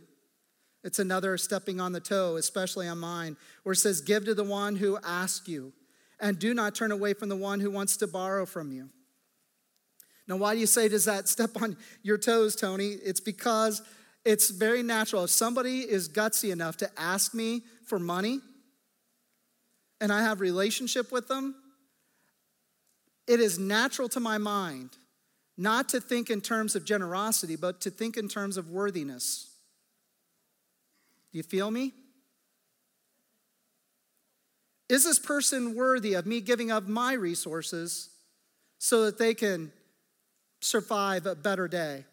[0.85, 4.45] It's another stepping on the toe, especially on mine, where it says, Give to the
[4.45, 5.73] one who asks you,
[6.21, 8.91] and do not turn away from the one who wants to borrow from you.
[10.29, 12.91] Now, why do you say, Does that step on your toes, Tony?
[12.91, 13.83] It's because
[14.25, 15.25] it's very natural.
[15.25, 18.41] If somebody is gutsy enough to ask me for money
[20.01, 21.57] and I have relationship with them,
[23.27, 24.91] it is natural to my mind
[25.57, 29.51] not to think in terms of generosity, but to think in terms of worthiness.
[31.31, 31.93] Do you feel me?
[34.89, 38.11] Is this person worthy of me giving up my resources
[38.79, 39.73] so that they can
[40.63, 42.05] survive a better day?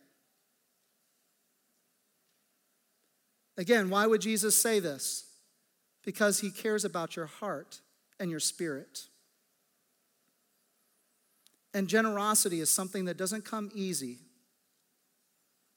[3.57, 5.25] Again, why would Jesus say this?
[6.03, 7.81] Because he cares about your heart
[8.19, 9.07] and your spirit.
[11.73, 14.17] And generosity is something that doesn't come easy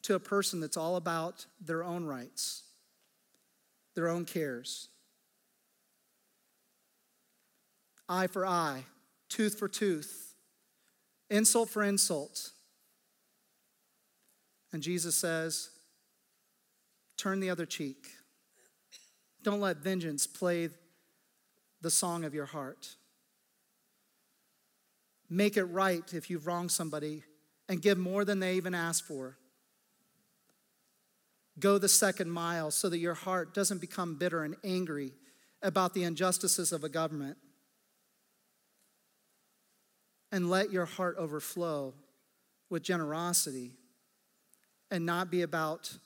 [0.03, 2.63] to a person that's all about their own rights,
[3.95, 4.89] their own cares.
[8.09, 8.85] Eye for eye,
[9.29, 10.35] tooth for tooth,
[11.31, 12.53] insult for insult.
[14.73, 15.71] And Jesus says,
[17.17, 18.09] turn the other cheek.
[19.43, 20.71] Don't let vengeance play
[21.81, 22.97] the song of your heart.
[25.29, 27.25] Make it right if you've wronged somebody
[27.69, 29.37] and give more than they even asked for.
[31.59, 35.13] Go the second mile so that your heart doesn't become bitter and angry
[35.63, 37.37] about the injustices of a government.
[40.31, 41.95] And let your heart overflow
[42.71, 43.73] with generosity
[44.93, 45.97] and not be about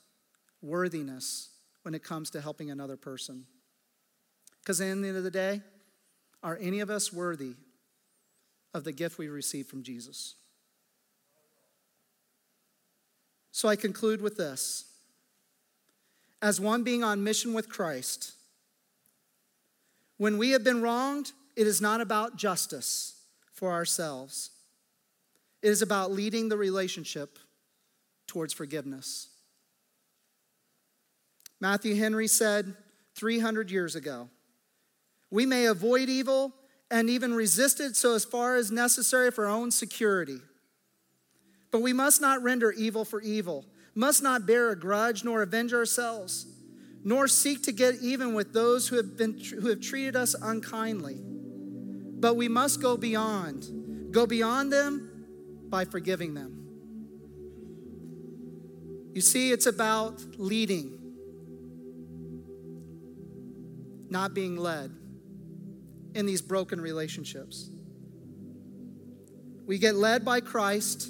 [0.61, 1.49] worthiness
[1.81, 3.45] when it comes to helping another person.
[4.61, 5.61] Because at the end of the day,
[6.41, 7.55] are any of us worthy
[8.73, 10.35] of the gift we received from Jesus.
[13.51, 14.85] So I conclude with this.
[16.41, 18.35] As one being on mission with Christ,
[20.15, 23.19] when we have been wronged, it is not about justice
[23.51, 24.51] for ourselves.
[25.61, 27.37] It is about leading the relationship
[28.27, 29.29] towards forgiveness.
[31.59, 32.75] Matthew Henry said
[33.15, 34.29] 300 years ago,
[35.31, 36.53] We may avoid evil
[36.91, 40.39] and even resist it so as far as necessary for our own security.
[41.71, 43.65] But we must not render evil for evil,
[43.95, 46.45] must not bear a grudge nor avenge ourselves,
[47.03, 51.17] nor seek to get even with those who have, been, who have treated us unkindly.
[51.19, 55.25] But we must go beyond, go beyond them
[55.69, 56.56] by forgiving them.
[59.17, 60.95] You see, it's about leading,
[64.11, 64.91] not being led
[66.13, 67.67] in these broken relationships.
[69.65, 71.09] We get led by Christ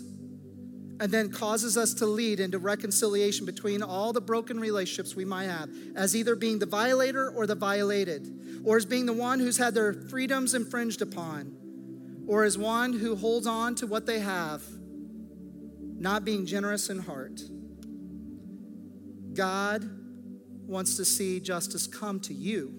[1.01, 5.47] and then causes us to lead into reconciliation between all the broken relationships we might
[5.47, 9.57] have as either being the violator or the violated, or as being the one who's
[9.57, 11.57] had their freedoms infringed upon,
[12.25, 14.63] or as one who holds on to what they have,
[15.99, 17.41] not being generous in heart.
[19.37, 19.89] God
[20.65, 22.73] wants to see justice come to you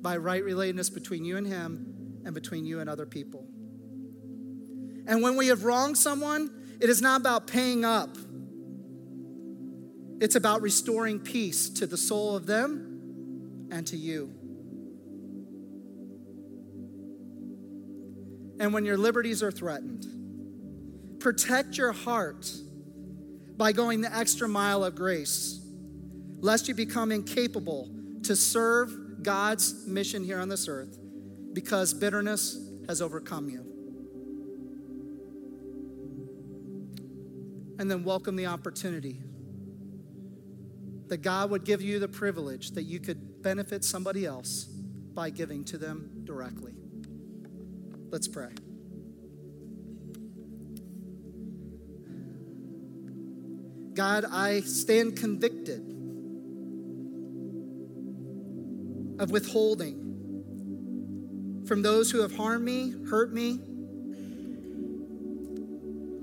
[0.00, 3.46] by right relatedness between you and Him and between you and other people.
[5.06, 6.50] And when we have wronged someone,
[6.80, 8.16] it is not about paying up,
[10.20, 14.34] it's about restoring peace to the soul of them and to you.
[18.60, 20.06] And when your liberties are threatened,
[21.20, 22.50] protect your heart
[23.56, 25.57] by going the extra mile of grace,
[26.40, 27.90] lest you become incapable
[28.22, 30.98] to serve God's mission here on this earth
[31.52, 33.64] because bitterness has overcome you.
[37.78, 39.20] And then welcome the opportunity
[41.08, 45.64] that God would give you the privilege that you could benefit somebody else by giving
[45.64, 46.74] to them directly.
[48.10, 48.50] Let's pray.
[53.94, 55.97] God, I stand convicted
[59.18, 60.04] of withholding
[61.66, 63.60] from those who have harmed me, hurt me,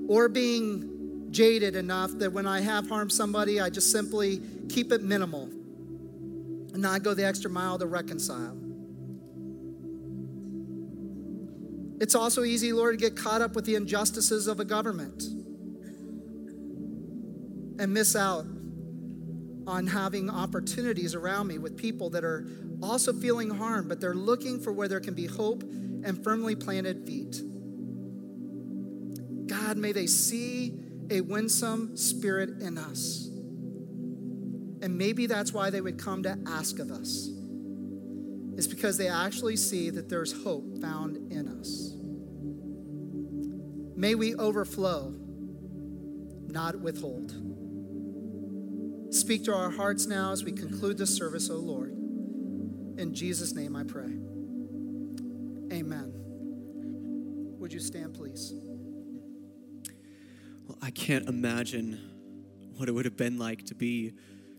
[0.08, 5.04] or being jaded enough that when I have harmed somebody, I just simply keep it
[5.04, 8.58] minimal and not go the extra mile to reconcile.
[12.00, 15.24] It's also easy, Lord, to get caught up with the injustices of a government
[17.80, 18.46] and miss out
[19.68, 22.48] on having opportunities around me with people that are
[22.84, 27.06] also feeling harm, but they're looking for where there can be hope and firmly planted
[27.06, 27.42] feet.
[29.48, 33.28] God, may they see a winsome spirit in us.
[34.82, 37.30] And maybe that's why they would come to ask of us,
[38.58, 41.94] is because they actually see that there's hope found in us.
[43.98, 45.14] May we overflow,
[46.48, 47.34] not withhold.
[49.12, 51.92] Speak to our hearts now as we conclude this service, O Lord.
[52.98, 54.18] In Jesus' name I pray.
[55.74, 56.14] Amen.
[57.60, 58.54] Would you stand, please?
[60.68, 62.00] Well, I can't imagine
[62.78, 64.14] what it would have been like to be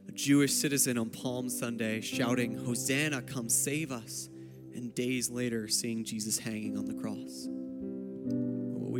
[0.09, 4.29] a Jewish citizen on Palm Sunday shouting, Hosanna, come save us,
[4.75, 7.49] and days later seeing Jesus hanging on the cross.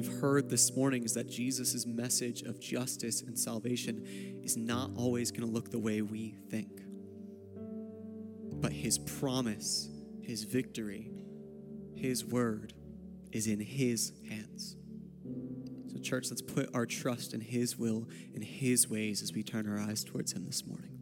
[0.07, 5.33] We've heard this morning is that Jesus' message of justice and salvation is not always
[5.33, 6.81] going to look the way we think.
[8.61, 9.89] But his promise,
[10.23, 11.11] his victory,
[11.97, 12.73] his word
[13.33, 14.77] is in his hands.
[15.89, 19.69] So, church, let's put our trust in his will and his ways as we turn
[19.69, 20.96] our eyes towards him this morning.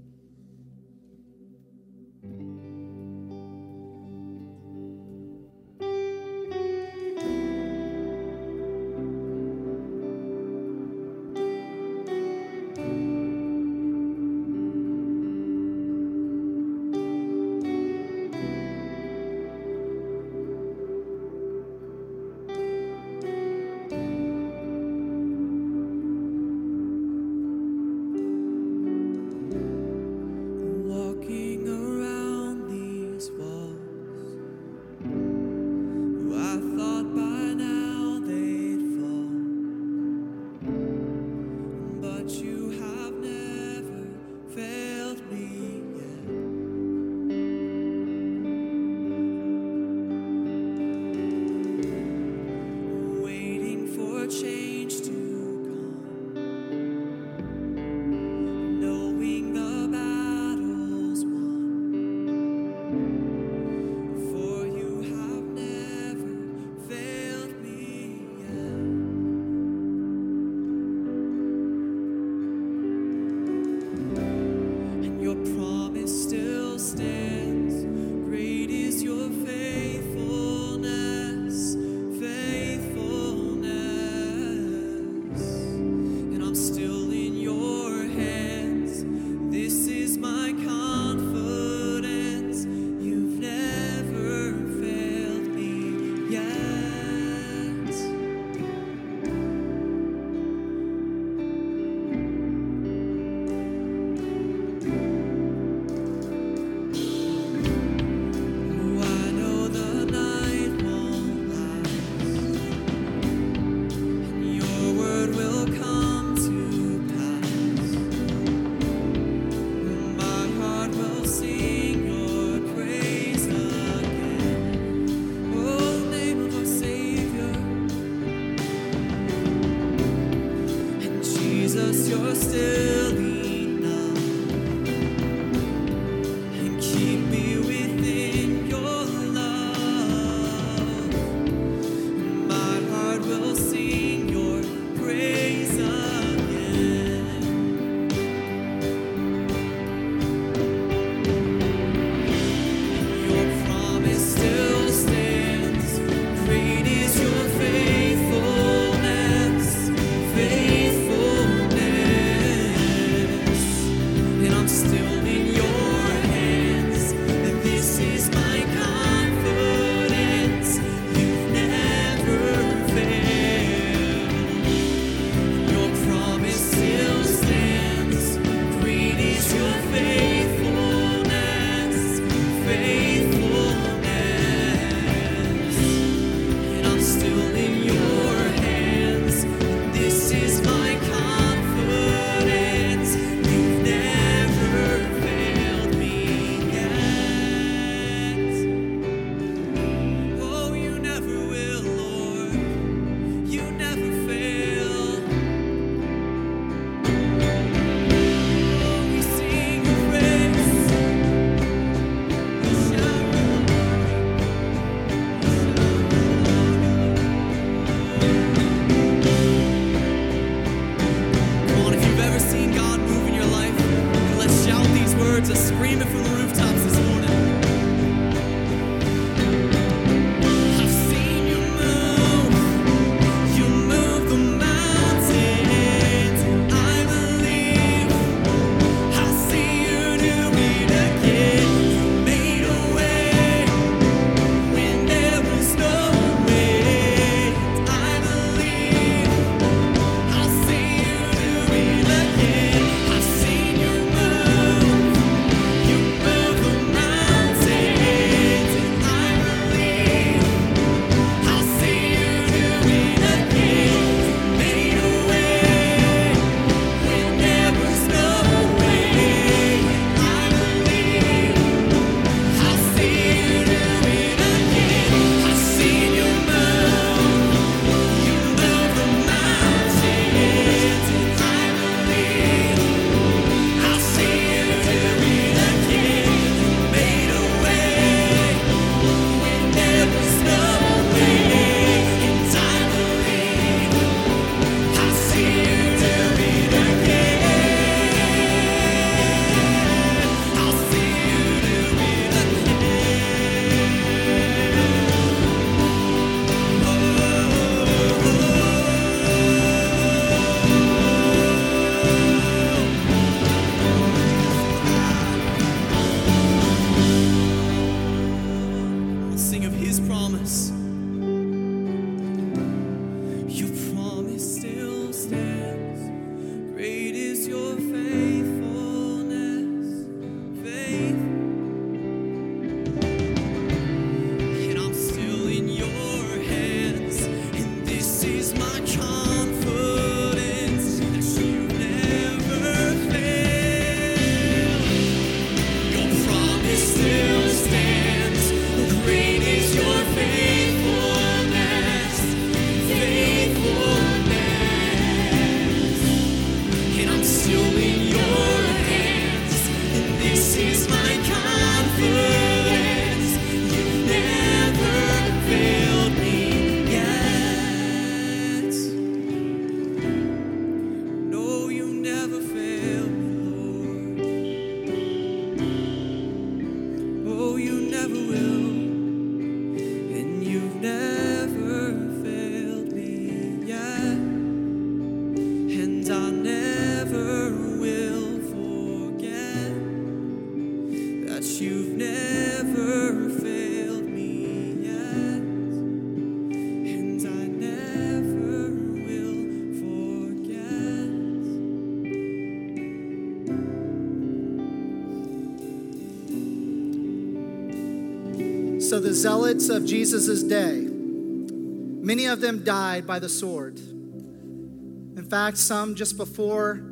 [409.24, 413.78] Zealots of Jesus' day, many of them died by the sword.
[413.78, 416.84] In fact, some just before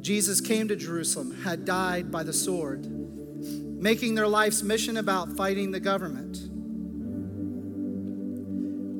[0.00, 5.72] Jesus came to Jerusalem had died by the sword, making their life's mission about fighting
[5.72, 6.38] the government.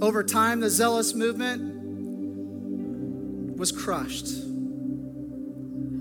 [0.02, 1.62] Over time, the zealous movement
[3.56, 4.26] was crushed.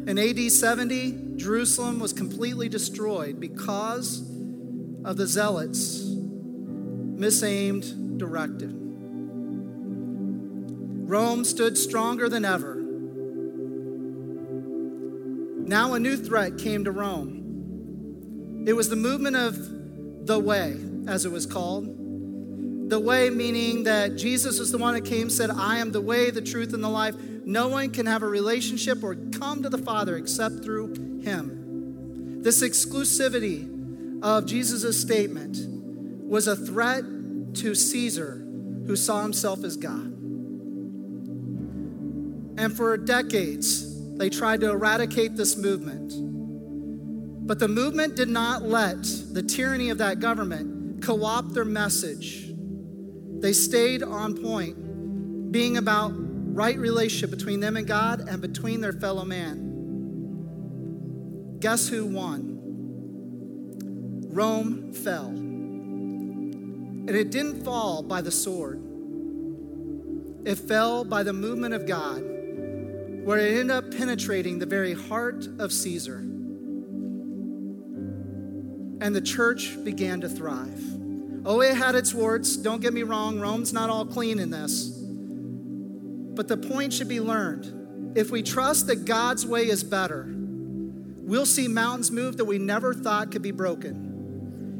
[0.08, 4.22] In AD 70, Jerusalem was completely destroyed because
[5.06, 6.11] of the zealots'
[7.22, 8.72] misaimed directed.
[11.08, 12.76] Rome stood stronger than ever.
[15.68, 18.64] Now a new threat came to Rome.
[18.66, 20.76] It was the movement of the way,
[21.08, 21.86] as it was called.
[22.90, 26.32] The way meaning that Jesus was the one that came, said, I am the way,
[26.32, 27.16] the truth, and the life.
[27.46, 32.42] No one can have a relationship or come to the Father except through him.
[32.42, 35.81] This exclusivity of Jesus' statement
[36.32, 37.04] was a threat
[37.54, 38.42] to Caesar,
[38.88, 40.14] who saw himself as God.
[42.58, 46.14] And for decades, they tried to eradicate this movement.
[47.46, 49.04] But the movement did not let
[49.34, 52.54] the tyranny of that government co opt their message.
[53.42, 58.94] They stayed on point, being about right relationship between them and God and between their
[58.94, 59.68] fellow man.
[61.60, 62.58] Guess who won?
[64.32, 65.41] Rome fell.
[67.08, 68.80] And it didn't fall by the sword,
[70.46, 75.48] it fell by the movement of God, where it ended up penetrating the very heart
[75.60, 76.18] of Caesar.
[79.02, 80.80] And the church began to thrive.
[81.44, 82.56] Oh, it had its warts.
[82.56, 84.90] Don't get me wrong, Rome's not all clean in this.
[86.36, 88.16] But the point should be learned.
[88.16, 92.94] If we trust that God's way is better, we'll see mountains move that we never
[92.94, 94.11] thought could be broken.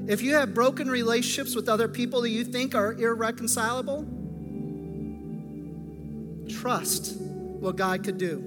[0.08, 4.06] If you have broken relationships with other people that you think are irreconcilable,
[6.50, 8.40] trust what God could do.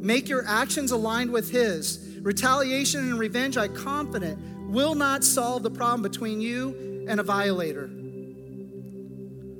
[0.00, 2.18] Make your actions aligned with His.
[2.22, 4.38] Retaliation and revenge, I confident,
[4.70, 7.90] will not solve the problem between you and a violator.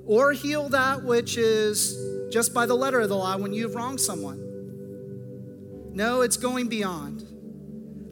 [0.07, 1.97] Or heal that which is
[2.33, 4.43] just by the letter of the law when you've wronged someone.
[5.93, 7.25] No, it's going beyond.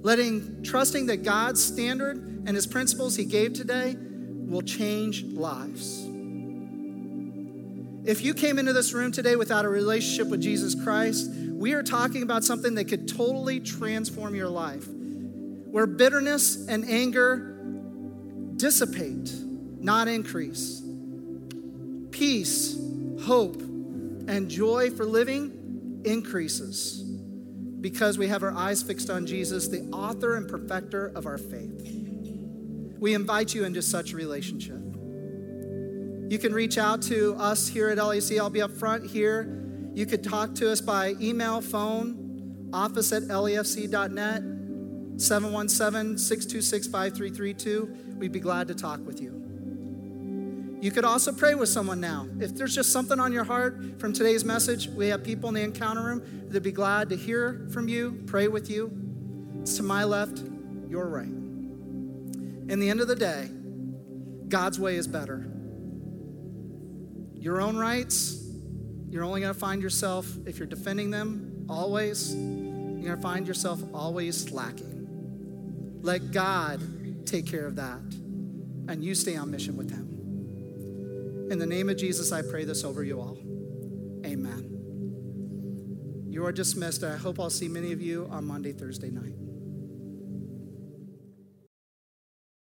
[0.04, 6.04] Letting, trusting that God's standard and his principles he gave today will change lives.
[8.06, 11.82] If you came into this room today without a relationship with Jesus Christ, we are
[11.82, 14.86] talking about something that could totally transform your life.
[14.86, 17.64] Where bitterness and anger
[18.56, 19.32] dissipate,
[19.80, 20.82] not increase.
[22.10, 22.78] Peace,
[23.22, 27.03] hope, and joy for living increases
[27.84, 31.86] because we have our eyes fixed on Jesus, the author and perfecter of our faith.
[32.98, 34.80] We invite you into such a relationship.
[36.32, 38.38] You can reach out to us here at LAC.
[38.38, 39.62] I'll be up front here.
[39.92, 48.16] You could talk to us by email, phone, office at lafc.net, 717 626 5332.
[48.16, 49.43] We'd be glad to talk with you.
[50.84, 52.28] You could also pray with someone now.
[52.40, 55.62] If there's just something on your heart from today's message, we have people in the
[55.62, 58.92] encounter room that'd be glad to hear from you, pray with you.
[59.62, 60.42] It's to my left,
[60.86, 61.24] your right.
[61.24, 63.48] In the end of the day,
[64.50, 65.50] God's way is better.
[67.32, 68.44] Your own rights,
[69.08, 73.48] you're only going to find yourself, if you're defending them always, you're going to find
[73.48, 76.00] yourself always slacking.
[76.02, 78.02] Let God take care of that.
[78.86, 80.13] And you stay on mission with Him.
[81.50, 83.38] In the name of Jesus, I pray this over you all.
[84.24, 84.70] Amen.
[86.28, 87.04] You are dismissed.
[87.04, 89.34] I hope I'll see many of you on Maundy, Thursday night.